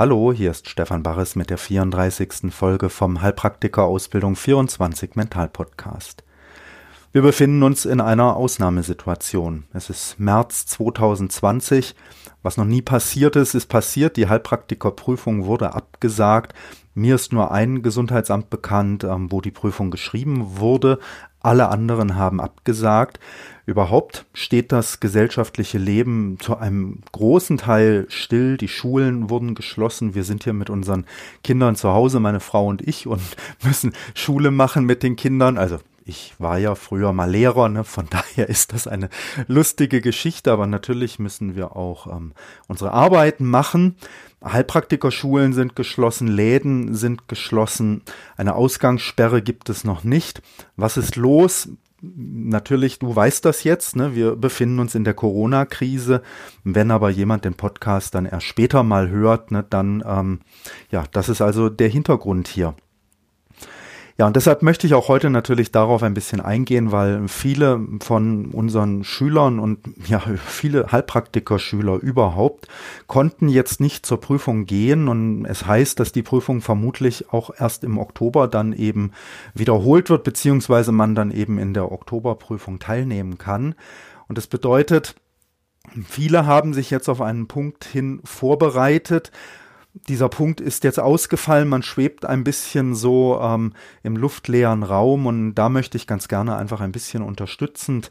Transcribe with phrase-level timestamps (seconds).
[0.00, 2.50] Hallo, hier ist Stefan Barres mit der 34.
[2.54, 6.24] Folge vom Heilpraktiker Ausbildung 24 Mental Podcast.
[7.12, 9.64] Wir befinden uns in einer Ausnahmesituation.
[9.74, 11.94] Es ist März 2020.
[12.42, 14.16] Was noch nie passiert ist, ist passiert.
[14.16, 16.54] Die Heilpraktikerprüfung wurde abgesagt.
[16.94, 20.98] Mir ist nur ein Gesundheitsamt bekannt, ähm, wo die Prüfung geschrieben wurde.
[21.40, 23.18] Alle anderen haben abgesagt.
[23.64, 28.56] Überhaupt steht das gesellschaftliche Leben zu einem großen Teil still.
[28.56, 30.14] Die Schulen wurden geschlossen.
[30.14, 31.06] Wir sind hier mit unseren
[31.44, 33.22] Kindern zu Hause, meine Frau und ich, und
[33.64, 35.56] müssen Schule machen mit den Kindern.
[35.56, 35.78] Also
[36.10, 37.84] ich war ja früher mal Lehrer, ne?
[37.84, 39.08] von daher ist das eine
[39.46, 42.32] lustige Geschichte, aber natürlich müssen wir auch ähm,
[42.66, 43.96] unsere Arbeiten machen.
[44.44, 48.02] Heilpraktikerschulen sind geschlossen, Läden sind geschlossen,
[48.36, 50.42] eine Ausgangssperre gibt es noch nicht.
[50.76, 51.68] Was ist los?
[52.02, 54.14] natürlich, du weißt das jetzt, ne?
[54.14, 56.22] wir befinden uns in der Corona-Krise.
[56.64, 60.40] Wenn aber jemand den Podcast dann erst später mal hört, ne, dann, ähm,
[60.90, 62.74] ja, das ist also der Hintergrund hier.
[64.20, 68.50] Ja, und deshalb möchte ich auch heute natürlich darauf ein bisschen eingehen, weil viele von
[68.50, 72.68] unseren Schülern und ja, viele Heilpraktiker-Schüler überhaupt
[73.06, 77.82] konnten jetzt nicht zur Prüfung gehen und es heißt, dass die Prüfung vermutlich auch erst
[77.82, 79.12] im Oktober dann eben
[79.54, 83.74] wiederholt wird, beziehungsweise man dann eben in der Oktoberprüfung teilnehmen kann.
[84.28, 85.14] Und das bedeutet,
[86.06, 89.32] Viele haben sich jetzt auf einen Punkt hin vorbereitet,
[89.92, 95.54] dieser Punkt ist jetzt ausgefallen, man schwebt ein bisschen so ähm, im luftleeren Raum und
[95.54, 98.10] da möchte ich ganz gerne einfach ein bisschen unterstützend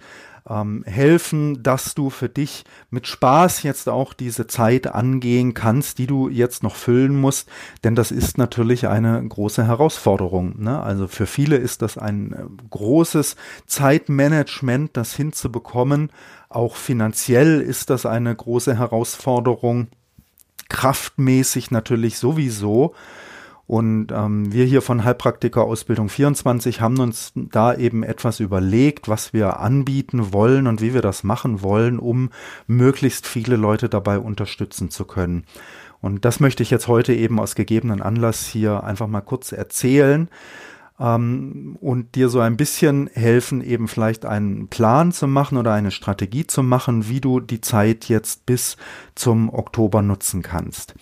[0.49, 6.07] ähm, helfen, dass du für dich mit Spaß jetzt auch diese Zeit angehen kannst, die
[6.07, 7.49] du jetzt noch füllen musst,
[7.83, 10.61] denn das ist natürlich eine große Herausforderung.
[10.61, 10.81] Ne?
[10.81, 13.35] Also für viele ist das ein äh, großes
[13.67, 16.11] Zeitmanagement, das hinzubekommen.
[16.49, 19.87] Auch finanziell ist das eine große Herausforderung
[20.69, 22.93] kraftmäßig natürlich sowieso.
[23.67, 29.31] Und ähm, wir hier von Heilpraktiker Ausbildung 24 haben uns da eben etwas überlegt, was
[29.31, 32.31] wir anbieten wollen und wie wir das machen wollen, um
[32.65, 35.43] möglichst viele Leute dabei unterstützen zu können.
[36.01, 40.29] Und das möchte ich jetzt heute eben aus gegebenen Anlass hier einfach mal kurz erzählen
[40.99, 45.91] ähm, und dir so ein bisschen helfen, eben vielleicht einen Plan zu machen oder eine
[45.91, 48.77] Strategie zu machen, wie du die Zeit jetzt bis
[49.15, 50.95] zum Oktober nutzen kannst.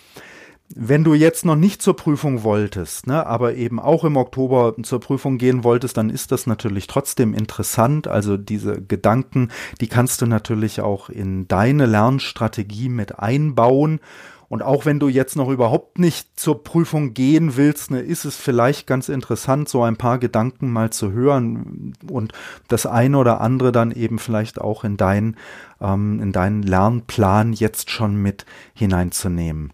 [0.74, 5.00] Wenn du jetzt noch nicht zur Prüfung wolltest, ne, aber eben auch im Oktober zur
[5.00, 8.06] Prüfung gehen wolltest, dann ist das natürlich trotzdem interessant.
[8.06, 9.48] Also diese Gedanken,
[9.80, 14.00] die kannst du natürlich auch in deine Lernstrategie mit einbauen
[14.48, 18.36] und auch wenn du jetzt noch überhaupt nicht zur Prüfung gehen willst, ne, ist es
[18.36, 22.32] vielleicht ganz interessant, so ein paar Gedanken mal zu hören und
[22.66, 25.36] das eine oder andere dann eben vielleicht auch in dein,
[25.80, 29.72] ähm, in deinen Lernplan jetzt schon mit hineinzunehmen.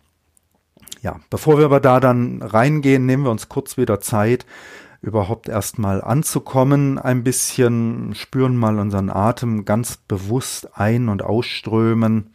[1.03, 4.45] Ja, bevor wir aber da dann reingehen, nehmen wir uns kurz wieder Zeit,
[5.03, 12.34] überhaupt erstmal anzukommen, ein bisschen spüren mal unseren Atem ganz bewusst ein- und ausströmen.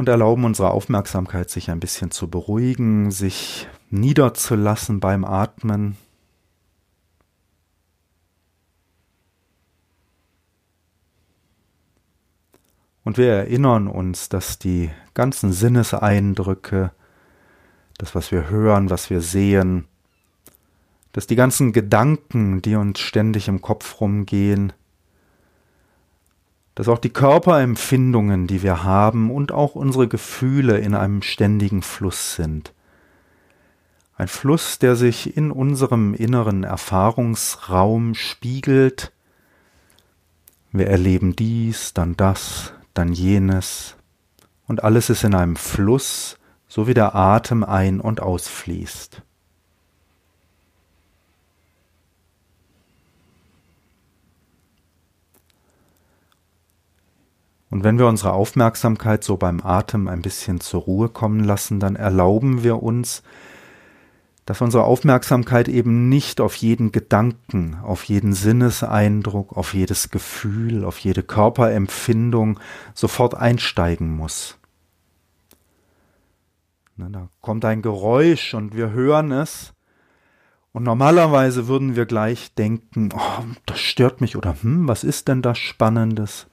[0.00, 5.98] Und erlauben unserer Aufmerksamkeit, sich ein bisschen zu beruhigen, sich niederzulassen beim Atmen.
[13.04, 16.92] Und wir erinnern uns, dass die ganzen Sinneseindrücke,
[17.98, 19.84] das, was wir hören, was wir sehen,
[21.12, 24.72] dass die ganzen Gedanken, die uns ständig im Kopf rumgehen,
[26.80, 32.36] dass auch die Körperempfindungen, die wir haben und auch unsere Gefühle in einem ständigen Fluss
[32.36, 32.72] sind.
[34.16, 39.12] Ein Fluss, der sich in unserem inneren Erfahrungsraum spiegelt.
[40.72, 43.96] Wir erleben dies, dann das, dann jenes,
[44.66, 49.20] und alles ist in einem Fluss, so wie der Atem ein- und ausfließt.
[57.70, 61.94] Und wenn wir unsere Aufmerksamkeit so beim Atem ein bisschen zur Ruhe kommen lassen, dann
[61.94, 63.22] erlauben wir uns,
[64.44, 70.98] dass unsere Aufmerksamkeit eben nicht auf jeden Gedanken, auf jeden Sinneseindruck, auf jedes Gefühl, auf
[70.98, 72.58] jede Körperempfindung
[72.92, 74.58] sofort einsteigen muss.
[76.96, 79.72] Da kommt ein Geräusch und wir hören es.
[80.72, 85.42] Und normalerweise würden wir gleich denken, oh, das stört mich oder hm, was ist denn
[85.42, 86.49] das Spannendes?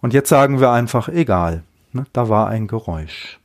[0.00, 3.38] Und jetzt sagen wir einfach, egal, ne, da war ein Geräusch.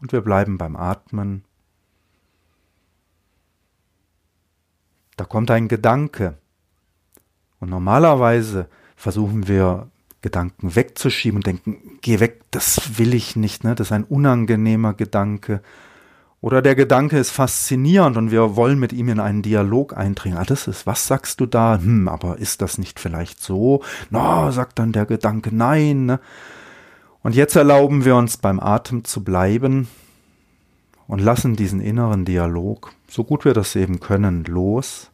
[0.00, 1.42] Und wir bleiben beim Atmen
[5.18, 6.38] Da kommt ein Gedanke.
[7.58, 9.90] Und normalerweise versuchen wir
[10.22, 13.74] Gedanken wegzuschieben und denken, geh weg, das will ich nicht, ne?
[13.74, 15.60] das ist ein unangenehmer Gedanke.
[16.40, 20.38] Oder der Gedanke ist faszinierend und wir wollen mit ihm in einen Dialog eindringen.
[20.38, 21.78] Ah, das ist, was sagst du da?
[21.80, 23.82] Hm, aber ist das nicht vielleicht so?
[24.10, 26.06] Na, no, sagt dann der Gedanke, nein.
[26.06, 26.20] Ne?
[27.22, 29.88] Und jetzt erlauben wir uns beim Atem zu bleiben
[31.08, 35.10] und lassen diesen inneren Dialog, so gut wir das eben können, los.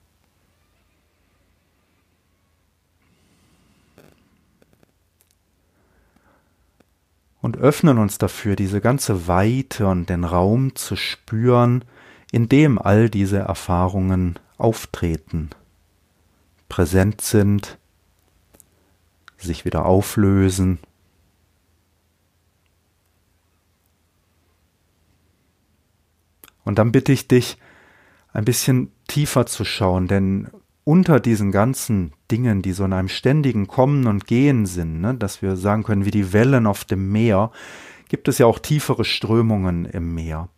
[7.44, 11.84] Und öffnen uns dafür, diese ganze Weite und den Raum zu spüren,
[12.32, 15.50] in dem all diese Erfahrungen auftreten,
[16.70, 17.76] präsent sind,
[19.36, 20.78] sich wieder auflösen.
[26.64, 27.58] Und dann bitte ich dich,
[28.32, 30.48] ein bisschen tiefer zu schauen, denn
[30.84, 35.42] unter diesen ganzen Dingen, die so in einem ständigen Kommen und Gehen sind, ne, dass
[35.42, 37.50] wir sagen können, wie die Wellen auf dem Meer,
[38.08, 40.48] gibt es ja auch tiefere Strömungen im Meer.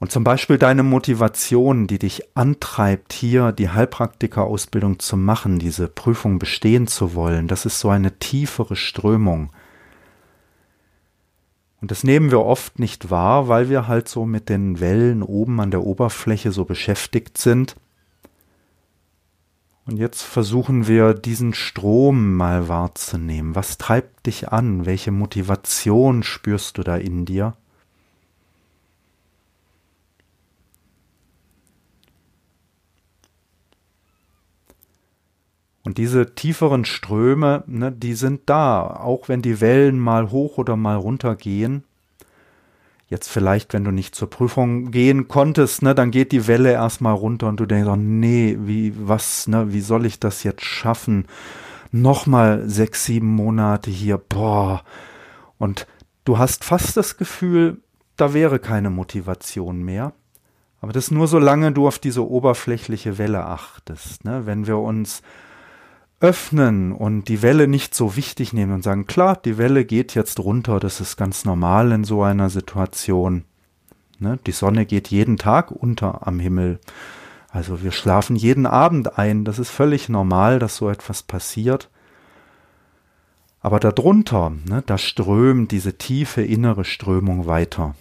[0.00, 6.38] Und zum Beispiel deine Motivation, die dich antreibt, hier die Heilpraktikerausbildung zu machen, diese Prüfung
[6.38, 9.50] bestehen zu wollen, das ist so eine tiefere Strömung.
[11.80, 15.60] Und das nehmen wir oft nicht wahr, weil wir halt so mit den Wellen oben
[15.60, 17.76] an der Oberfläche so beschäftigt sind.
[19.88, 23.54] Und jetzt versuchen wir diesen Strom mal wahrzunehmen.
[23.54, 24.84] Was treibt dich an?
[24.84, 27.56] Welche Motivation spürst du da in dir?
[35.84, 40.76] Und diese tieferen Ströme, ne, die sind da, auch wenn die Wellen mal hoch oder
[40.76, 41.84] mal runter gehen.
[43.08, 47.14] Jetzt vielleicht, wenn du nicht zur Prüfung gehen konntest, ne, dann geht die Welle erstmal
[47.14, 51.26] runter und du denkst, oh nee, wie, was, ne, wie soll ich das jetzt schaffen?
[51.90, 54.84] Nochmal sechs, sieben Monate hier, boah.
[55.56, 55.86] Und
[56.24, 57.78] du hast fast das Gefühl,
[58.16, 60.12] da wäre keine Motivation mehr.
[60.80, 64.24] Aber das nur solange du auf diese oberflächliche Welle achtest.
[64.24, 64.44] Ne?
[64.44, 65.22] Wenn wir uns
[66.20, 70.40] öffnen und die Welle nicht so wichtig nehmen und sagen, klar, die Welle geht jetzt
[70.40, 73.44] runter, das ist ganz normal in so einer Situation.
[74.18, 74.38] Ne?
[74.46, 76.80] Die Sonne geht jeden Tag unter am Himmel.
[77.50, 81.88] Also wir schlafen jeden Abend ein, das ist völlig normal, dass so etwas passiert.
[83.60, 87.94] Aber darunter, ne, da strömt diese tiefe innere Strömung weiter.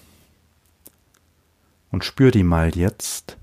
[1.89, 3.37] Und spür die mal jetzt.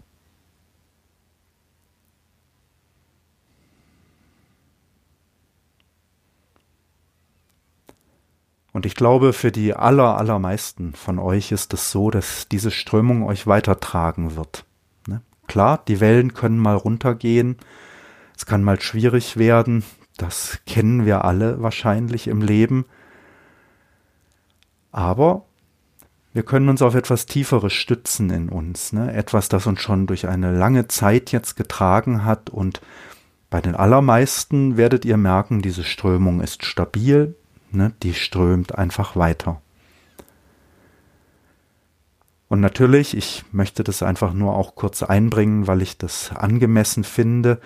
[8.74, 13.22] Und ich glaube, für die aller, allermeisten von euch ist es so, dass diese Strömung
[13.24, 14.64] euch weitertragen wird.
[15.06, 15.22] Ne?
[15.46, 17.56] Klar, die Wellen können mal runtergehen,
[18.36, 19.84] es kann mal schwierig werden,
[20.16, 22.84] das kennen wir alle wahrscheinlich im Leben.
[24.90, 25.44] Aber
[26.32, 29.14] wir können uns auf etwas Tieferes stützen in uns, ne?
[29.14, 32.80] etwas, das uns schon durch eine lange Zeit jetzt getragen hat und
[33.50, 37.36] bei den allermeisten werdet ihr merken, diese Strömung ist stabil,
[37.74, 39.60] ne, die strömt einfach weiter.
[42.48, 47.60] Und natürlich, ich möchte das einfach nur auch kurz einbringen, weil ich das angemessen finde.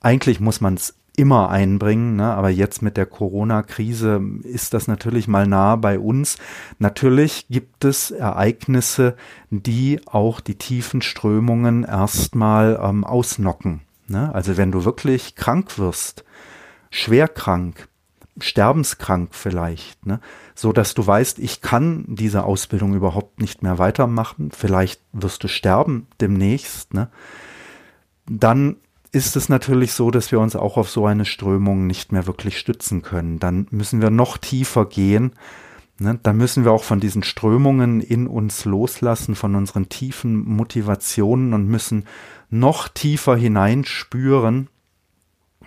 [0.00, 2.32] Eigentlich muss man es immer einbringen, ne?
[2.32, 6.36] aber jetzt mit der Corona-Krise ist das natürlich mal nah bei uns.
[6.78, 9.16] Natürlich gibt es Ereignisse,
[9.50, 13.80] die auch die tiefen Strömungen erstmal ähm, ausnocken.
[14.06, 14.32] Ne?
[14.32, 16.24] Also wenn du wirklich krank wirst,
[16.90, 17.87] schwer krank,
[18.40, 20.20] sterbenskrank vielleicht, ne?
[20.54, 25.48] so dass du weißt, ich kann diese Ausbildung überhaupt nicht mehr weitermachen, vielleicht wirst du
[25.48, 27.08] sterben demnächst, ne?
[28.26, 28.76] dann
[29.12, 32.58] ist es natürlich so, dass wir uns auch auf so eine Strömung nicht mehr wirklich
[32.58, 33.38] stützen können.
[33.38, 35.32] Dann müssen wir noch tiefer gehen.
[35.98, 36.18] Ne?
[36.22, 41.66] Dann müssen wir auch von diesen Strömungen in uns loslassen, von unseren tiefen Motivationen und
[41.66, 42.04] müssen
[42.50, 44.68] noch tiefer hineinspüren,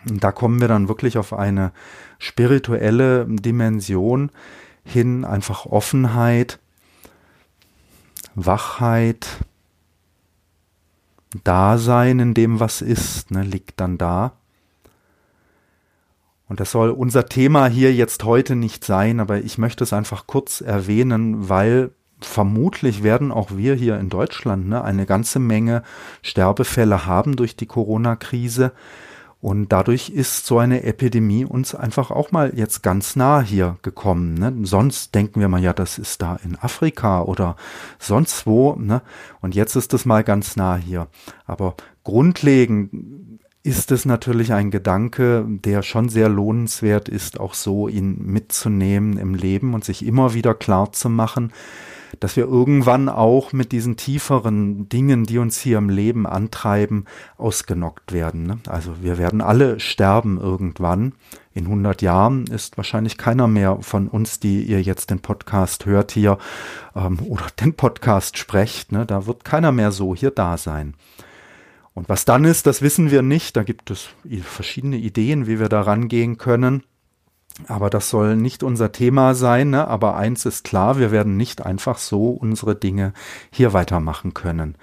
[0.06, 1.72] da kommen wir dann wirklich auf eine
[2.20, 4.32] spirituelle Dimension
[4.84, 6.60] hin, einfach Offenheit,
[8.36, 9.28] Wachheit,
[11.44, 14.34] Dasein in dem, was ist, ne, liegt dann da.
[16.48, 20.28] Und das soll unser Thema hier jetzt heute nicht sein, aber ich möchte es einfach
[20.28, 25.84] kurz erwähnen, weil vermutlich werden auch wir hier in Deutschland ne, eine ganze Menge
[26.22, 28.74] Sterbefälle haben durch die Corona-Krise.
[29.42, 34.36] Und dadurch ist so eine Epidemie uns einfach auch mal jetzt ganz nah hier gekommen.
[34.36, 34.54] Ne?
[34.64, 37.56] Sonst denken wir mal, ja, das ist da in Afrika oder
[37.98, 38.76] sonst wo.
[38.76, 39.02] Ne?
[39.42, 41.08] Und jetzt ist es mal ganz nah hier.
[41.48, 48.18] Aber grundlegend ist es natürlich ein Gedanke, der schon sehr lohnenswert ist, auch so ihn
[48.26, 51.54] mitzunehmen im Leben und sich immer wieder klar zu machen,
[52.20, 57.06] dass wir irgendwann auch mit diesen tieferen Dingen, die uns hier im Leben antreiben,
[57.38, 58.48] ausgenockt werden.
[58.48, 58.58] Ne?
[58.68, 61.14] Also wir werden alle sterben irgendwann.
[61.54, 66.12] In 100 Jahren ist wahrscheinlich keiner mehr von uns, die ihr jetzt den Podcast hört
[66.12, 66.38] hier
[66.96, 68.92] ähm, oder den Podcast sprecht.
[68.92, 69.06] Ne?
[69.06, 70.96] Da wird keiner mehr so hier da sein.
[71.94, 73.58] Und was dann ist, das wissen wir nicht.
[73.58, 74.10] Da gibt es
[74.44, 76.84] verschiedene Ideen, wie wir da rangehen können.
[77.68, 79.72] Aber das soll nicht unser Thema sein.
[79.72, 79.88] Ne?
[79.88, 83.14] Aber eins ist klar, wir werden nicht einfach so unsere Dinge
[83.52, 84.76] hier weitermachen können.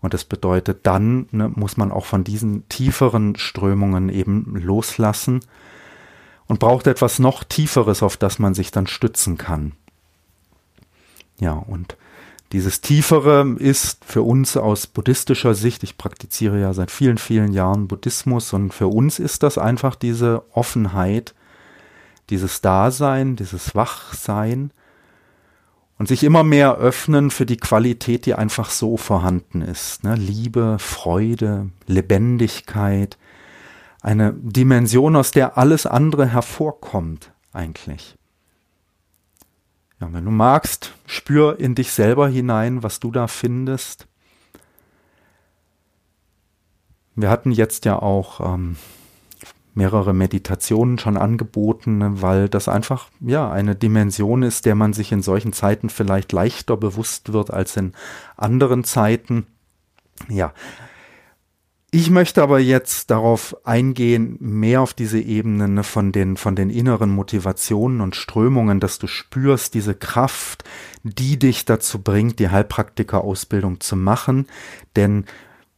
[0.00, 5.40] Und das bedeutet, dann ne, muss man auch von diesen tieferen Strömungen eben loslassen
[6.46, 9.72] und braucht etwas noch Tieferes, auf das man sich dann stützen kann.
[11.38, 11.96] Ja, und
[12.52, 17.86] dieses Tiefere ist für uns aus buddhistischer Sicht, ich praktiziere ja seit vielen, vielen Jahren
[17.86, 21.34] Buddhismus und für uns ist das einfach diese Offenheit,
[22.28, 24.72] dieses Dasein, dieses Wachsein
[25.98, 30.02] und sich immer mehr öffnen für die Qualität, die einfach so vorhanden ist.
[30.02, 30.16] Ne?
[30.16, 33.16] Liebe, Freude, Lebendigkeit,
[34.00, 38.16] eine Dimension, aus der alles andere hervorkommt eigentlich.
[40.00, 44.06] Ja, wenn du magst, spür in dich selber hinein, was du da findest.
[47.14, 48.76] Wir hatten jetzt ja auch ähm,
[49.74, 55.22] mehrere Meditationen schon angeboten, weil das einfach ja eine Dimension ist, der man sich in
[55.22, 57.92] solchen Zeiten vielleicht leichter bewusst wird als in
[58.38, 59.46] anderen Zeiten.
[60.28, 60.54] Ja,
[61.92, 66.70] ich möchte aber jetzt darauf eingehen, mehr auf diese Ebene ne, von den, von den
[66.70, 70.62] inneren Motivationen und Strömungen, dass du spürst diese Kraft,
[71.02, 74.46] die dich dazu bringt, die Heilpraktiker-Ausbildung zu machen.
[74.94, 75.24] Denn,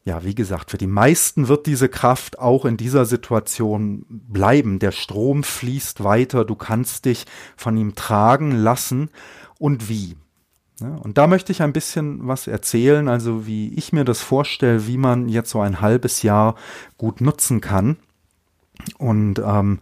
[0.05, 4.81] ja, wie gesagt, für die meisten wird diese Kraft auch in dieser Situation bleiben.
[4.81, 7.25] Der Strom fließt weiter, du kannst dich
[7.57, 9.09] von ihm tragen lassen.
[9.59, 10.17] Und wie?
[10.83, 10.99] Ne?
[11.01, 14.99] Und da möchte ich ein bisschen was erzählen, also wie ich mir das vorstelle, wie
[14.99, 16.57] man jetzt so ein halbes Jahr
[16.99, 17.97] gut nutzen kann.
[18.99, 19.79] Und ähm,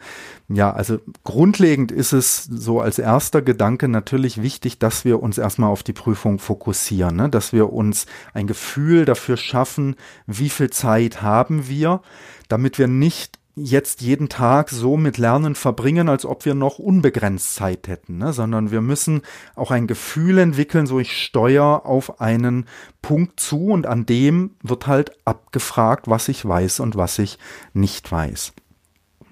[0.49, 5.71] ja, also grundlegend ist es so als erster Gedanke natürlich wichtig, dass wir uns erstmal
[5.71, 7.29] auf die Prüfung fokussieren, ne?
[7.31, 12.03] dass wir uns ein Gefühl dafür schaffen, wie viel Zeit haben wir,
[12.49, 17.55] damit wir nicht jetzt jeden Tag so mit Lernen verbringen, als ob wir noch unbegrenzt
[17.55, 18.33] Zeit hätten, ne?
[18.33, 19.23] sondern wir müssen
[19.55, 22.67] auch ein Gefühl entwickeln, so ich steuere auf einen
[23.03, 27.39] Punkt zu und an dem wird halt abgefragt, was ich weiß und was ich
[27.73, 28.53] nicht weiß.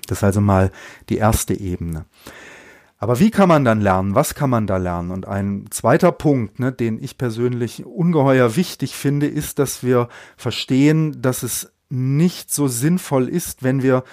[0.07, 0.71] Das ist also mal
[1.09, 2.07] die erste Ebene.
[2.99, 4.15] Aber wie kann man dann lernen?
[4.17, 5.13] Was kann man da lernen?
[5.13, 11.23] Und ein zweiter Punkt, ne, den ich persönlich ungeheuer wichtig finde, ist, dass wir verstehen,
[11.23, 14.05] dass es nicht so sinnvoll ist, wenn wir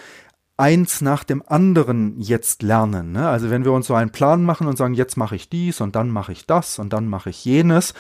[0.58, 3.12] eins nach dem anderen jetzt lernen.
[3.12, 3.28] Ne?
[3.28, 5.96] Also wenn wir uns so einen Plan machen und sagen, jetzt mache ich dies und
[5.98, 7.94] dann mache ich das und dann mache ich jenes,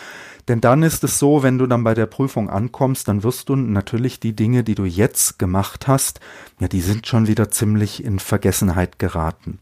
[0.48, 3.58] denn dann ist es so, wenn du dann bei der Prüfung ankommst, dann wirst du
[3.58, 6.22] natürlich die Dinge, die du jetzt gemacht hast,
[6.60, 9.60] ja, die sind schon wieder ziemlich in Vergessenheit geraten.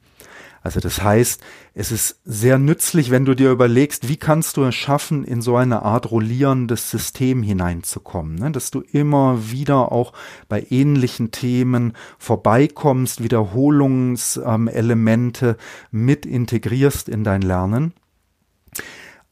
[0.63, 1.43] Also das heißt,
[1.73, 5.57] es ist sehr nützlich, wenn du dir überlegst, wie kannst du es schaffen, in so
[5.57, 8.49] eine Art rollierendes System hineinzukommen, ne?
[8.49, 10.13] dass du immer wieder auch
[10.47, 15.57] bei ähnlichen Themen vorbeikommst, Wiederholungselemente
[15.91, 17.91] mit integrierst in dein Lernen.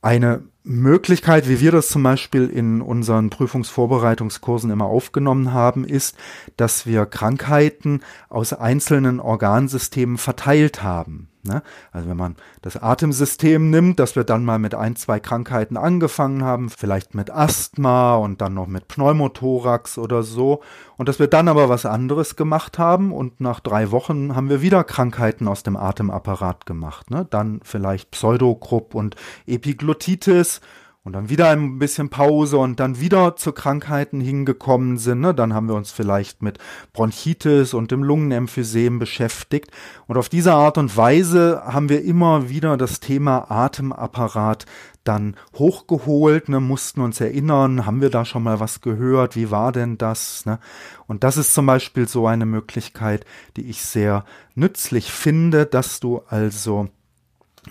[0.01, 6.15] Eine Möglichkeit, wie wir das zum Beispiel in unseren Prüfungsvorbereitungskursen immer aufgenommen haben, ist,
[6.55, 11.30] dass wir Krankheiten aus einzelnen Organsystemen verteilt haben.
[11.43, 11.63] Ne?
[11.91, 16.43] Also wenn man das Atemsystem nimmt, dass wir dann mal mit ein, zwei Krankheiten angefangen
[16.43, 20.61] haben, vielleicht mit Asthma und dann noch mit Pneumothorax oder so,
[20.97, 24.61] und dass wir dann aber was anderes gemacht haben und nach drei Wochen haben wir
[24.61, 27.09] wieder Krankheiten aus dem Atemapparat gemacht.
[27.09, 27.25] Ne?
[27.29, 29.15] Dann vielleicht Pseudogrupp und
[29.47, 30.61] Epiglottitis
[31.03, 35.21] und dann wieder ein bisschen Pause und dann wieder zu Krankheiten hingekommen sind.
[35.21, 35.33] Ne?
[35.33, 36.59] Dann haben wir uns vielleicht mit
[36.93, 39.71] Bronchitis und dem Lungenemphysem beschäftigt.
[40.05, 44.65] Und auf diese Art und Weise haben wir immer wieder das Thema Atemapparat
[45.03, 49.71] dann hochgeholt, ne, mussten uns erinnern, haben wir da schon mal was gehört, wie war
[49.71, 50.45] denn das?
[50.45, 50.59] Ne?
[51.07, 53.25] Und das ist zum Beispiel so eine Möglichkeit,
[53.57, 56.89] die ich sehr nützlich finde, dass du also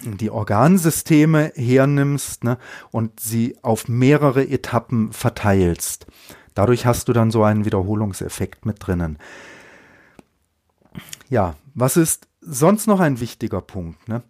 [0.05, 2.59] die Organsysteme hernimmst ne,
[2.91, 6.07] und sie auf mehrere Etappen verteilst.
[6.55, 9.19] Dadurch hast du dann so einen Wiederholungseffekt mit drinnen.
[11.29, 14.09] Ja, was ist sonst noch ein wichtiger Punkt?
[14.09, 14.23] Ne?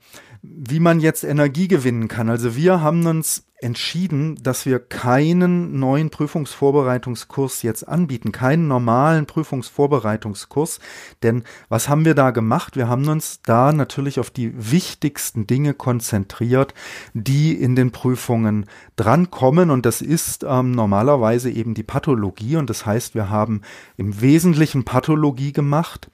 [0.43, 2.29] Wie man jetzt Energie gewinnen kann.
[2.29, 10.81] Also wir haben uns entschieden, dass wir keinen neuen Prüfungsvorbereitungskurs jetzt anbieten, keinen normalen Prüfungsvorbereitungskurs.
[11.23, 12.76] Denn was haben wir da gemacht?
[12.76, 16.75] Wir haben uns da natürlich auf die wichtigsten Dinge konzentriert,
[17.12, 19.71] die in den Prüfungen drankommen.
[19.71, 22.57] Und das ist ähm, normalerweise eben die Pathologie.
[22.57, 23.61] Und das heißt, wir haben
[23.97, 26.11] im Wesentlichen Pathologie gemacht,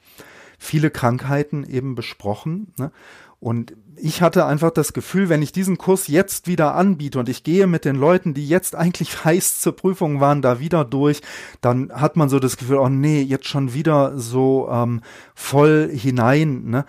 [0.58, 2.72] viele Krankheiten eben besprochen.
[2.78, 2.90] Ne?
[3.38, 7.44] Und ich hatte einfach das Gefühl, wenn ich diesen Kurs jetzt wieder anbiete und ich
[7.44, 11.20] gehe mit den Leuten, die jetzt eigentlich heiß zur Prüfung waren, da wieder durch,
[11.60, 15.00] dann hat man so das Gefühl, oh nee, jetzt schon wieder so ähm,
[15.34, 16.64] voll hinein.
[16.64, 16.84] Ne?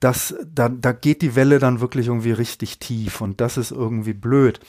[0.00, 4.14] Das, da, da geht die Welle dann wirklich irgendwie richtig tief und das ist irgendwie
[4.14, 4.60] blöd.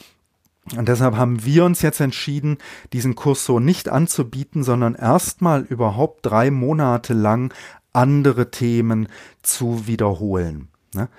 [0.78, 2.58] Und deshalb haben wir uns jetzt entschieden,
[2.94, 7.52] diesen Kurs so nicht anzubieten, sondern erstmal überhaupt drei Monate lang
[7.94, 9.08] andere Themen
[9.42, 10.70] zu wiederholen.
[10.94, 11.10] Ne?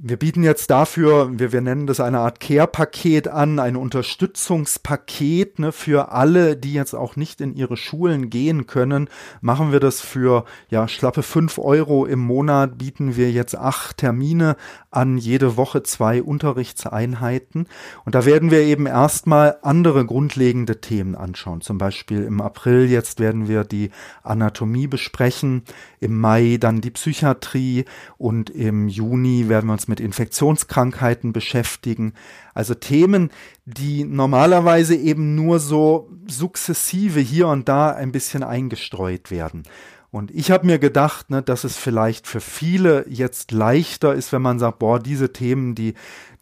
[0.00, 5.70] Wir bieten jetzt dafür, wir, wir nennen das eine Art Care-Paket an, ein Unterstützungspaket ne,
[5.70, 9.08] für alle, die jetzt auch nicht in ihre Schulen gehen können.
[9.40, 14.56] Machen wir das für ja schlappe fünf Euro im Monat, bieten wir jetzt acht Termine
[14.90, 17.66] an, jede Woche zwei Unterrichtseinheiten.
[18.04, 21.60] Und da werden wir eben erstmal andere grundlegende Themen anschauen.
[21.60, 23.90] Zum Beispiel im April jetzt werden wir die
[24.22, 25.64] Anatomie besprechen,
[26.00, 27.84] im Mai dann die Psychiatrie
[28.16, 32.14] und im Juni werden wir uns mit Infektionskrankheiten beschäftigen.
[32.54, 33.30] Also Themen,
[33.64, 39.62] die normalerweise eben nur so sukzessive hier und da ein bisschen eingestreut werden.
[40.10, 44.42] Und ich habe mir gedacht, ne, dass es vielleicht für viele jetzt leichter ist, wenn
[44.42, 45.94] man sagt, boah, diese Themen, die,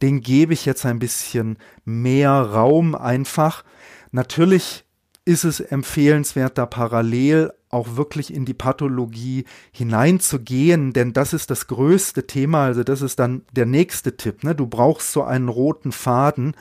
[0.02, 3.62] denen gebe ich jetzt ein bisschen mehr Raum einfach.
[4.10, 4.84] Natürlich
[5.24, 11.68] ist es empfehlenswert, da parallel auch wirklich in die Pathologie hineinzugehen, denn das ist das
[11.68, 14.42] größte Thema, also das ist dann der nächste Tipp.
[14.42, 14.56] Ne?
[14.56, 16.56] Du brauchst so einen roten Faden,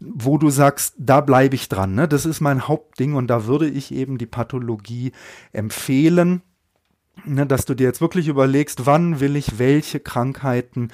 [0.00, 1.94] wo du sagst, da bleibe ich dran.
[1.94, 2.08] Ne?
[2.08, 5.12] Das ist mein Hauptding und da würde ich eben die Pathologie
[5.52, 6.42] empfehlen.
[7.26, 10.88] Ne, dass du dir jetzt wirklich überlegst, wann will ich welche Krankheiten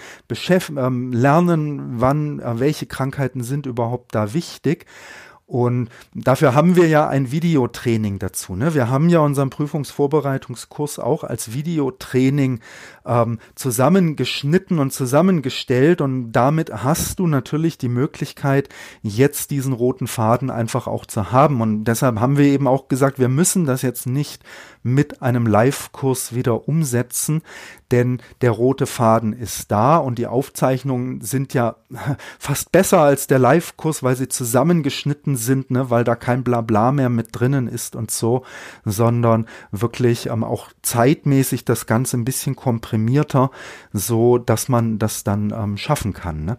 [0.76, 4.86] ähm, lernen, wann, äh, welche Krankheiten sind überhaupt da wichtig
[5.48, 8.56] und dafür haben wir ja ein Videotraining dazu.
[8.56, 8.74] Ne?
[8.74, 12.58] Wir haben ja unseren Prüfungsvorbereitungskurs auch als Videotraining
[13.04, 16.00] ähm, zusammengeschnitten und zusammengestellt.
[16.00, 18.68] Und damit hast du natürlich die Möglichkeit,
[19.02, 21.60] jetzt diesen roten Faden einfach auch zu haben.
[21.60, 24.42] Und deshalb haben wir eben auch gesagt, wir müssen das jetzt nicht
[24.86, 27.42] mit einem Live-Kurs wieder umsetzen,
[27.90, 31.74] denn der rote Faden ist da und die Aufzeichnungen sind ja
[32.38, 37.08] fast besser als der Live-Kurs, weil sie zusammengeschnitten sind, ne, weil da kein Blabla mehr
[37.08, 38.44] mit drinnen ist und so,
[38.84, 43.50] sondern wirklich ähm, auch zeitmäßig das Ganze ein bisschen komprimierter,
[43.92, 46.44] so dass man das dann ähm, schaffen kann.
[46.44, 46.58] Ne?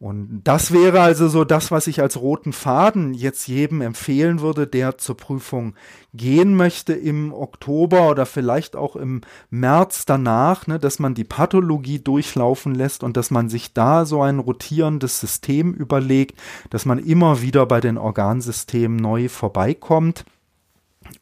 [0.00, 4.66] Und das wäre also so das, was ich als roten Faden jetzt jedem empfehlen würde,
[4.66, 5.74] der zur Prüfung
[6.14, 11.98] gehen möchte im Oktober oder vielleicht auch im März danach, ne, dass man die Pathologie
[11.98, 17.42] durchlaufen lässt und dass man sich da so ein rotierendes System überlegt, dass man immer
[17.42, 20.24] wieder bei den Organsystemen neu vorbeikommt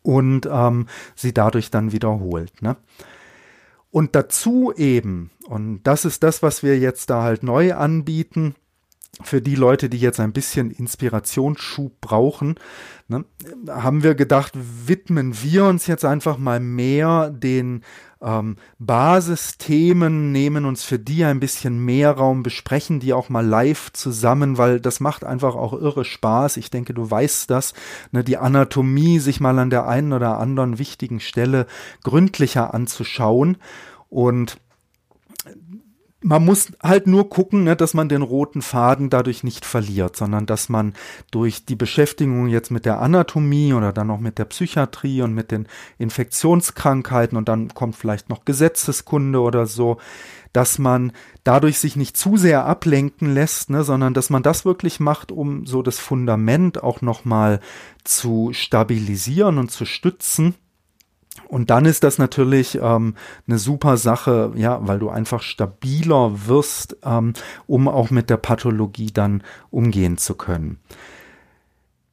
[0.02, 0.86] und ähm,
[1.16, 2.62] sie dadurch dann wiederholt.
[2.62, 2.76] Ne?
[3.90, 8.54] Und dazu eben, und das ist das, was wir jetzt da halt neu anbieten,
[9.22, 12.56] für die Leute, die jetzt ein bisschen Inspirationsschub brauchen,
[13.08, 13.24] ne,
[13.68, 17.82] haben wir gedacht, widmen wir uns jetzt einfach mal mehr den
[18.20, 23.92] ähm, Basisthemen, nehmen uns für die ein bisschen mehr Raum, besprechen die auch mal live
[23.92, 26.56] zusammen, weil das macht einfach auch irre Spaß.
[26.56, 27.74] Ich denke, du weißt das,
[28.12, 31.66] ne, die Anatomie sich mal an der einen oder anderen wichtigen Stelle
[32.02, 33.58] gründlicher anzuschauen
[34.08, 34.58] und
[36.28, 40.44] man muss halt nur gucken, ne, dass man den roten Faden dadurch nicht verliert, sondern
[40.44, 40.92] dass man
[41.30, 45.50] durch die Beschäftigung jetzt mit der Anatomie oder dann noch mit der Psychiatrie und mit
[45.50, 49.96] den Infektionskrankheiten und dann kommt vielleicht noch Gesetzeskunde oder so,
[50.52, 51.12] dass man
[51.44, 55.64] dadurch sich nicht zu sehr ablenken lässt, ne, sondern dass man das wirklich macht, um
[55.64, 57.60] so das Fundament auch nochmal
[58.04, 60.56] zu stabilisieren und zu stützen
[61.48, 63.14] und dann ist das natürlich ähm,
[63.46, 67.32] eine super Sache, ja, weil du einfach stabiler wirst, ähm,
[67.66, 70.78] um auch mit der Pathologie dann umgehen zu können.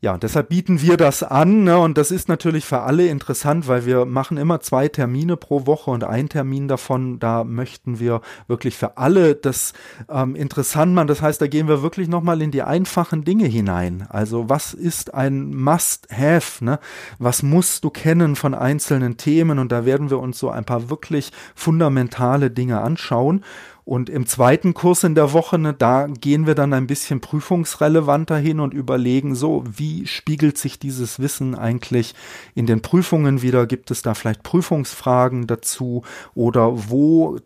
[0.06, 3.88] Ja, deshalb bieten wir das an ne, und das ist natürlich für alle interessant, weil
[3.88, 8.78] wir machen immer zwei Termine pro Woche und ein Termin davon, da möchten wir wirklich
[8.78, 9.74] für alle das
[10.08, 11.08] ähm, interessant machen.
[11.08, 14.06] Das heißt, da gehen wir wirklich nochmal in die einfachen Dinge hinein.
[14.08, 16.64] Also was ist ein Must-Have?
[16.64, 16.80] Ne?
[17.18, 19.58] Was musst du kennen von einzelnen Themen?
[19.58, 23.44] Und da werden wir uns so ein paar wirklich fundamentale Dinge anschauen.
[23.86, 28.36] Und im zweiten Kurs in der Woche, ne, da gehen wir dann ein bisschen prüfungsrelevanter
[28.36, 32.16] hin und überlegen so, wie spiegelt sich dieses Wissen eigentlich
[32.56, 33.68] in den Prüfungen wieder?
[33.68, 36.02] Gibt es da vielleicht Prüfungsfragen dazu?
[36.34, 37.38] Oder wo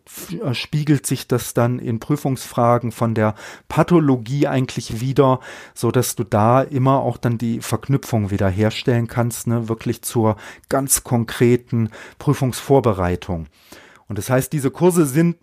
[0.52, 3.34] spiegelt sich das dann in Prüfungsfragen von der
[3.68, 5.40] Pathologie eigentlich wieder,
[5.74, 10.36] so dass du da immer auch dann die Verknüpfung wieder herstellen kannst, ne, wirklich zur
[10.70, 13.46] ganz konkreten Prüfungsvorbereitung.
[14.08, 15.36] Und das heißt, diese Kurse sind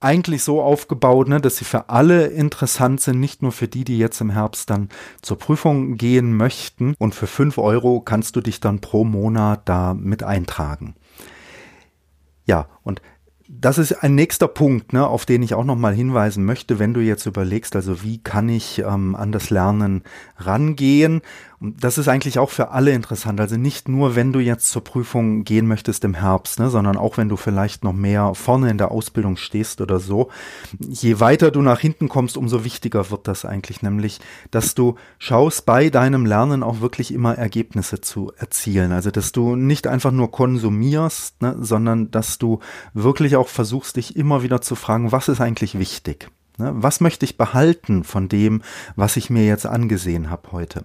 [0.00, 3.98] eigentlich so aufgebaut, ne, dass sie für alle interessant sind, nicht nur für die, die
[3.98, 4.88] jetzt im Herbst dann
[5.22, 6.94] zur Prüfung gehen möchten.
[6.98, 10.94] Und für fünf Euro kannst du dich dann pro Monat da mit eintragen.
[12.46, 13.02] Ja, und
[13.48, 17.00] das ist ein nächster Punkt, ne, auf den ich auch nochmal hinweisen möchte, wenn du
[17.00, 20.02] jetzt überlegst, also wie kann ich ähm, an das Lernen
[20.36, 21.22] rangehen.
[21.60, 23.40] Das ist eigentlich auch für alle interessant.
[23.40, 27.16] Also nicht nur, wenn du jetzt zur Prüfung gehen möchtest im Herbst, ne, sondern auch
[27.16, 30.28] wenn du vielleicht noch mehr vorne in der Ausbildung stehst oder so.
[30.78, 34.20] Je weiter du nach hinten kommst, umso wichtiger wird das eigentlich, nämlich,
[34.52, 38.92] dass du schaust, bei deinem Lernen auch wirklich immer Ergebnisse zu erzielen.
[38.92, 42.60] Also, dass du nicht einfach nur konsumierst, ne, sondern dass du
[42.94, 46.30] wirklich auch versuchst, dich immer wieder zu fragen, was ist eigentlich wichtig?
[46.58, 46.72] Ne?
[46.76, 48.62] Was möchte ich behalten von dem,
[48.94, 50.84] was ich mir jetzt angesehen habe heute?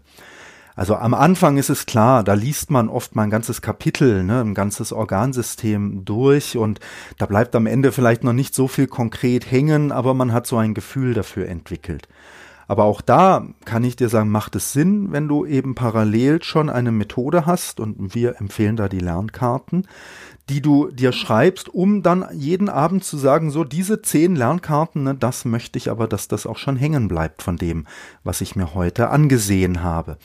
[0.76, 4.42] Also am Anfang ist es klar, da liest man oft mal ein ganzes Kapitel, ne,
[4.42, 6.80] ein ganzes Organsystem durch und
[7.18, 10.58] da bleibt am Ende vielleicht noch nicht so viel konkret hängen, aber man hat so
[10.58, 12.08] ein Gefühl dafür entwickelt.
[12.68, 16.70] Aber auch da kann ich dir sagen, macht es Sinn, wenn du eben parallel schon
[16.70, 19.88] eine Methode hast und wir empfehlen da die Lernkarten,
[20.50, 25.14] die du dir schreibst, um dann jeden Abend zu sagen, so diese zehn Lernkarten, ne,
[25.14, 27.86] das möchte ich aber, dass das auch schon hängen bleibt von dem,
[28.24, 30.18] was ich mir heute angesehen habe.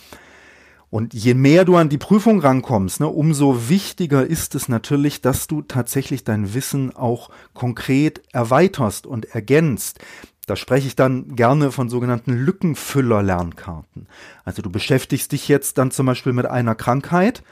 [0.90, 5.46] Und je mehr du an die Prüfung rankommst, ne, umso wichtiger ist es natürlich, dass
[5.46, 9.98] du tatsächlich dein Wissen auch konkret erweiterst und ergänzt.
[10.46, 14.08] Da spreche ich dann gerne von sogenannten Lückenfüller-Lernkarten.
[14.44, 17.42] Also du beschäftigst dich jetzt dann zum Beispiel mit einer Krankheit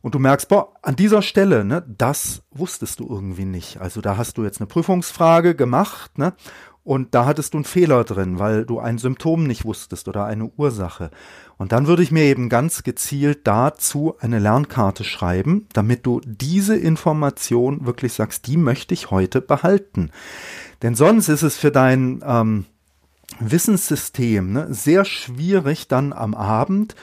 [0.00, 3.80] und du merkst, boah, an dieser Stelle, ne, das wusstest du irgendwie nicht.
[3.80, 6.34] Also da hast du jetzt eine Prüfungsfrage gemacht, ne,
[6.82, 10.46] und da hattest du einen Fehler drin, weil du ein Symptom nicht wusstest oder eine
[10.46, 11.10] Ursache.
[11.60, 16.74] Und dann würde ich mir eben ganz gezielt dazu eine Lernkarte schreiben, damit du diese
[16.74, 20.10] Information wirklich sagst, die möchte ich heute behalten.
[20.80, 22.64] Denn sonst ist es für dein ähm,
[23.40, 26.94] Wissenssystem ne, sehr schwierig dann am Abend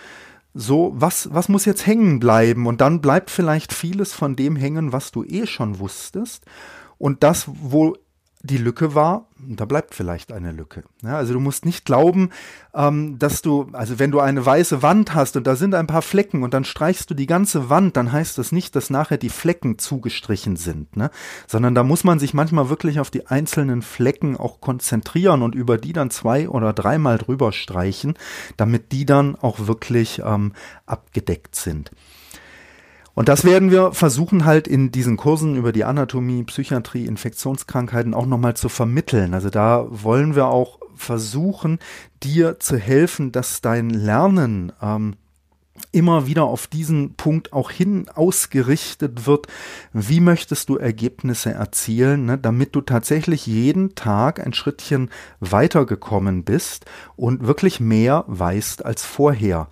[0.55, 2.65] so, was, was muss jetzt hängen bleiben?
[2.65, 6.45] Und dann bleibt vielleicht vieles von dem hängen, was du eh schon wusstest.
[6.97, 7.95] Und das, wo
[8.47, 10.83] die Lücke war, da bleibt vielleicht eine Lücke.
[11.03, 12.31] Ja, also du musst nicht glauben,
[12.73, 16.01] ähm, dass du, also wenn du eine weiße Wand hast und da sind ein paar
[16.01, 19.29] Flecken und dann streichst du die ganze Wand, dann heißt das nicht, dass nachher die
[19.29, 21.11] Flecken zugestrichen sind, ne?
[21.45, 25.77] sondern da muss man sich manchmal wirklich auf die einzelnen Flecken auch konzentrieren und über
[25.77, 28.15] die dann zwei oder dreimal drüber streichen,
[28.55, 30.53] damit die dann auch wirklich ähm,
[30.85, 31.91] abgedeckt sind.
[33.17, 38.27] Und das werden wir versuchen halt in diesen Kursen über die Anatomie, Psychiatrie, Infektionskrankheiten auch
[38.27, 39.33] nochmal zu vermitteln.
[39.33, 41.79] Also da wollen wir auch versuchen,
[42.21, 45.15] dir zu helfen, dass dein Lernen ähm,
[45.91, 49.47] immer wieder auf diesen Punkt auch hin ausgerichtet wird,
[49.93, 56.85] wie möchtest du Ergebnisse erzielen, ne, damit du tatsächlich jeden Tag ein Schrittchen weitergekommen bist
[57.15, 59.69] und wirklich mehr weißt als vorher.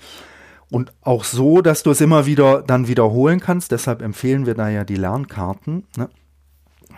[0.76, 3.72] Und auch so, dass du es immer wieder dann wiederholen kannst.
[3.72, 5.86] Deshalb empfehlen wir da ja die Lernkarten.
[5.96, 6.10] Ne?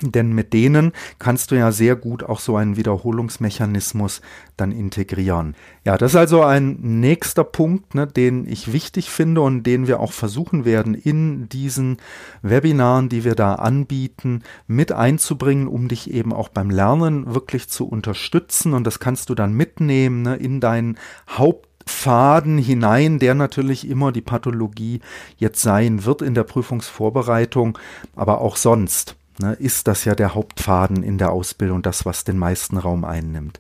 [0.02, 4.22] Denn mit denen kannst du ja sehr gut auch so einen Wiederholungsmechanismus
[4.58, 5.54] dann integrieren.
[5.86, 10.00] Ja, das ist also ein nächster Punkt, ne, den ich wichtig finde und den wir
[10.00, 11.98] auch versuchen werden, in diesen
[12.42, 17.88] Webinaren, die wir da anbieten, mit einzubringen, um dich eben auch beim Lernen wirklich zu
[17.88, 18.74] unterstützen.
[18.74, 20.98] Und das kannst du dann mitnehmen ne, in deinen
[21.30, 25.02] Haupt Faden hinein, der natürlich immer die Pathologie
[25.38, 27.78] jetzt sein wird in der Prüfungsvorbereitung,
[28.15, 32.38] aber auch sonst ne, ist das ja der Hauptfaden in der Ausbildung, das, was den
[32.38, 33.60] meisten Raum einnimmt.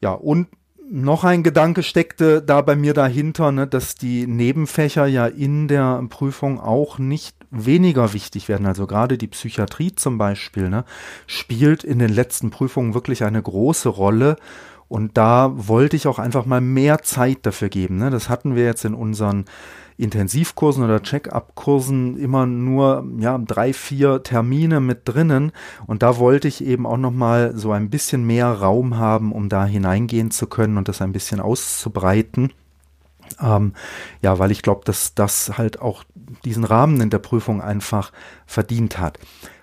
[0.00, 0.48] Ja, und
[0.90, 6.04] noch ein Gedanke steckte da bei mir dahinter, ne, dass die Nebenfächer ja in der
[6.10, 8.66] Prüfung auch nicht weniger wichtig werden.
[8.66, 10.84] Also gerade die Psychiatrie zum Beispiel ne,
[11.26, 14.36] spielt in den letzten Prüfungen wirklich eine große Rolle.
[14.92, 17.96] Und da wollte ich auch einfach mal mehr Zeit dafür geben.
[17.96, 18.10] Ne?
[18.10, 19.46] Das hatten wir jetzt in unseren
[19.96, 25.52] Intensivkursen oder Check-up-Kursen immer nur ja drei, vier Termine mit drinnen
[25.86, 29.48] und da wollte ich eben auch noch mal so ein bisschen mehr Raum haben, um
[29.48, 32.52] da hineingehen zu können und das ein bisschen auszubreiten.
[33.40, 33.72] Ähm,
[34.20, 36.04] ja, weil ich glaube, dass das halt auch
[36.44, 38.12] diesen Rahmen in der Prüfung einfach
[38.44, 39.18] verdient hat.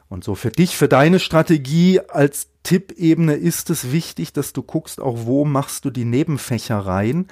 [0.07, 5.01] Und so für dich, für deine Strategie als Tippebene ist es wichtig, dass du guckst,
[5.01, 7.27] auch wo machst du die Nebenfächer rein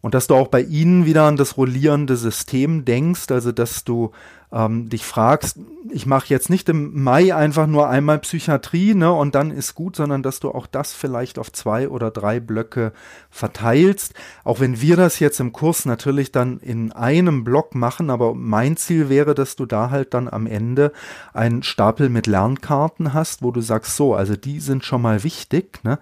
[0.00, 4.12] und dass du auch bei ihnen wieder an das rollierende System denkst, also dass du
[4.52, 5.58] ähm, dich fragst,
[5.90, 9.96] ich mache jetzt nicht im Mai einfach nur einmal Psychiatrie ne, und dann ist gut,
[9.96, 12.92] sondern dass du auch das vielleicht auf zwei oder drei Blöcke
[13.30, 14.14] verteilst.
[14.44, 18.76] Auch wenn wir das jetzt im Kurs natürlich dann in einem Block machen, aber mein
[18.76, 20.92] Ziel wäre, dass du da halt dann am Ende
[21.32, 25.80] einen Stapel mit Lernkarten hast, wo du sagst, so, also die sind schon mal wichtig.
[25.84, 25.98] Ne?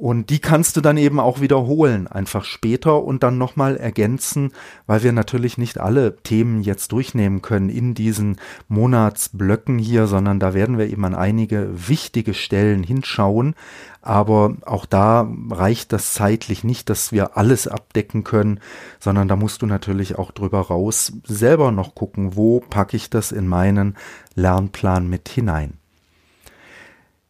[0.00, 4.52] Und die kannst du dann eben auch wiederholen, einfach später und dann nochmal ergänzen,
[4.86, 8.36] weil wir natürlich nicht alle Themen jetzt durchnehmen können in diesen
[8.68, 13.56] Monatsblöcken hier, sondern da werden wir eben an einige wichtige Stellen hinschauen.
[14.00, 18.60] Aber auch da reicht das zeitlich nicht, dass wir alles abdecken können,
[19.00, 23.32] sondern da musst du natürlich auch drüber raus selber noch gucken, wo packe ich das
[23.32, 23.96] in meinen
[24.36, 25.77] Lernplan mit hinein.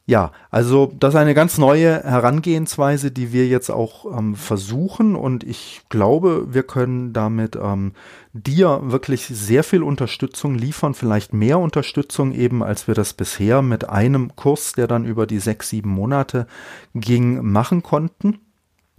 [0.08, 5.44] Ja, also das ist eine ganz neue Herangehensweise, die wir jetzt auch ähm, versuchen und
[5.44, 7.92] ich glaube, wir können damit ähm,
[8.32, 13.90] dir wirklich sehr viel Unterstützung liefern, vielleicht mehr Unterstützung eben, als wir das bisher mit
[13.90, 16.46] einem Kurs, der dann über die sechs, sieben Monate
[16.94, 18.38] ging, machen konnten.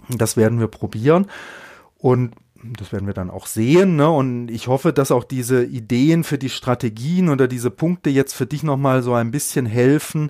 [0.09, 1.25] Das werden wir probieren
[1.97, 2.35] und
[2.77, 3.95] das werden wir dann auch sehen.
[3.95, 4.11] Ne?
[4.11, 8.45] Und ich hoffe, dass auch diese Ideen für die Strategien oder diese Punkte jetzt für
[8.45, 10.29] dich nochmal so ein bisschen helfen,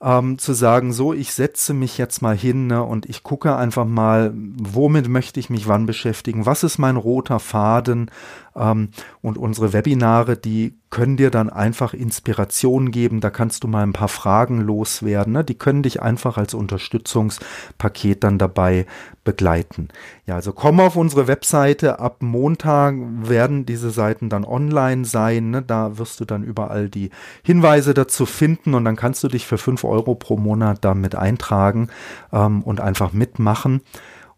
[0.00, 3.84] ähm, zu sagen, so, ich setze mich jetzt mal hin ne, und ich gucke einfach
[3.84, 8.10] mal, womit möchte ich mich wann beschäftigen, was ist mein roter Faden
[8.54, 8.90] ähm,
[9.22, 13.20] und unsere Webinare, die können dir dann einfach Inspiration geben.
[13.20, 15.34] Da kannst du mal ein paar Fragen loswerden.
[15.34, 15.44] Ne?
[15.44, 18.86] Die können dich einfach als Unterstützungspaket dann dabei
[19.24, 19.88] begleiten.
[20.26, 21.98] Ja, also komm auf unsere Webseite.
[21.98, 25.50] Ab Montag werden diese Seiten dann online sein.
[25.50, 25.62] Ne?
[25.62, 27.10] Da wirst du dann überall die
[27.42, 31.88] Hinweise dazu finden und dann kannst du dich für fünf Euro pro Monat damit eintragen
[32.32, 33.82] ähm, und einfach mitmachen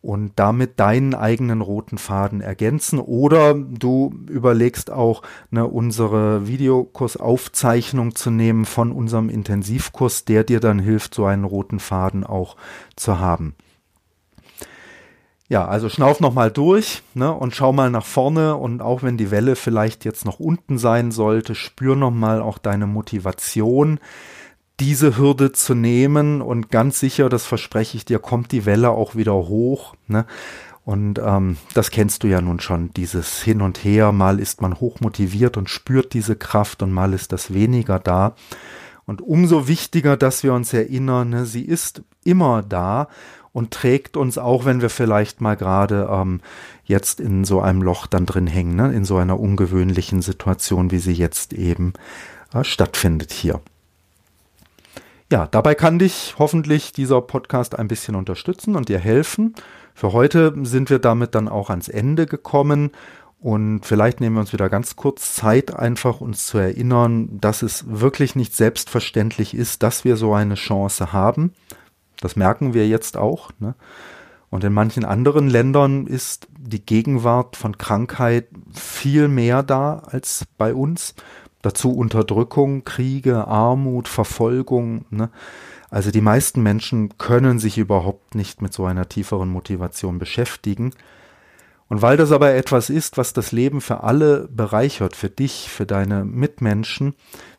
[0.02, 2.98] und damit deinen eigenen roten Faden ergänzen.
[2.98, 10.78] Oder du überlegst auch, ne, unsere Videokursaufzeichnung zu nehmen von unserem Intensivkurs, der dir dann
[10.78, 12.56] hilft, so einen roten Faden auch
[12.96, 13.54] zu haben.
[15.50, 19.32] Ja, also schnauf nochmal durch ne, und schau mal nach vorne und auch wenn die
[19.32, 23.98] Welle vielleicht jetzt noch unten sein sollte, spür nochmal auch deine Motivation
[24.80, 29.14] diese Hürde zu nehmen und ganz sicher, das verspreche ich dir, kommt die Welle auch
[29.14, 29.94] wieder hoch.
[30.08, 30.24] Ne?
[30.84, 34.12] Und ähm, das kennst du ja nun schon, dieses Hin und Her.
[34.12, 38.34] Mal ist man hochmotiviert und spürt diese Kraft und mal ist das weniger da.
[39.04, 43.08] Und umso wichtiger, dass wir uns erinnern, ne, sie ist immer da
[43.52, 46.40] und trägt uns auch, wenn wir vielleicht mal gerade ähm,
[46.84, 50.98] jetzt in so einem Loch dann drin hängen, ne, in so einer ungewöhnlichen Situation, wie
[50.98, 51.92] sie jetzt eben
[52.54, 53.60] äh, stattfindet hier.
[55.30, 59.54] Ja, dabei kann dich hoffentlich dieser Podcast ein bisschen unterstützen und dir helfen.
[59.94, 62.90] Für heute sind wir damit dann auch ans Ende gekommen
[63.38, 67.84] und vielleicht nehmen wir uns wieder ganz kurz Zeit, einfach uns zu erinnern, dass es
[67.88, 71.52] wirklich nicht selbstverständlich ist, dass wir so eine Chance haben.
[72.20, 73.50] Das merken wir jetzt auch.
[73.60, 73.76] Ne?
[74.50, 80.74] Und in manchen anderen Ländern ist die Gegenwart von Krankheit viel mehr da als bei
[80.74, 81.14] uns.
[81.62, 85.04] Dazu Unterdrückung, Kriege, Armut, Verfolgung.
[85.10, 85.30] Ne?
[85.90, 90.92] Also die meisten Menschen können sich überhaupt nicht mit so einer tieferen Motivation beschäftigen.
[91.88, 95.86] Und weil das aber etwas ist, was das Leben für alle bereichert, für dich, für
[95.86, 97.14] deine Mitmenschen,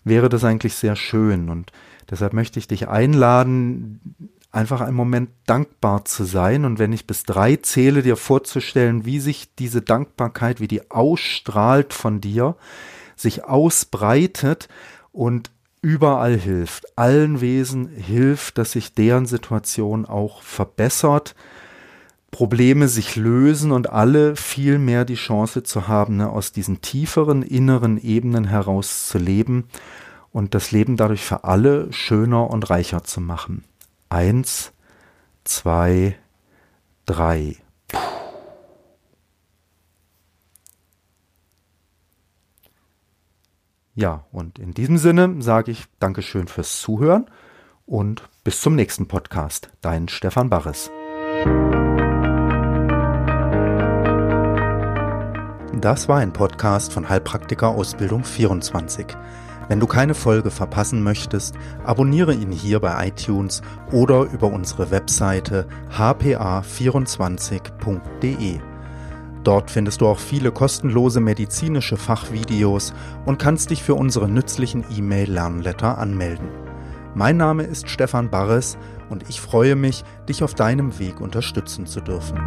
[0.05, 1.49] wäre das eigentlich sehr schön.
[1.49, 1.73] Und
[2.09, 3.99] deshalb möchte ich dich einladen,
[4.51, 9.19] einfach einen Moment dankbar zu sein und wenn ich bis drei zähle, dir vorzustellen, wie
[9.19, 12.55] sich diese Dankbarkeit, wie die ausstrahlt von dir,
[13.21, 14.67] sich ausbreitet
[15.11, 21.35] und überall hilft, allen Wesen hilft, dass sich deren Situation auch verbessert,
[22.29, 27.43] Probleme sich lösen und alle viel mehr die Chance zu haben, ne, aus diesen tieferen
[27.43, 29.65] inneren Ebenen heraus zu leben
[30.31, 33.65] und das Leben dadurch für alle schöner und reicher zu machen.
[34.09, 34.71] Eins,
[35.43, 36.15] zwei,
[37.05, 37.57] drei.
[43.93, 47.25] Ja, und in diesem Sinne sage ich Dankeschön fürs Zuhören
[47.85, 49.69] und bis zum nächsten Podcast.
[49.81, 50.89] Dein Stefan Barres.
[55.81, 59.07] Das war ein Podcast von Heilpraktiker Ausbildung 24.
[59.67, 65.67] Wenn du keine Folge verpassen möchtest, abonniere ihn hier bei iTunes oder über unsere Webseite
[65.91, 68.70] hpa24.de.
[69.43, 72.93] Dort findest du auch viele kostenlose medizinische Fachvideos
[73.25, 76.47] und kannst dich für unsere nützlichen E-Mail-Lernletter anmelden.
[77.15, 78.77] Mein Name ist Stefan Barres
[79.09, 82.39] und ich freue mich, dich auf deinem Weg unterstützen zu dürfen.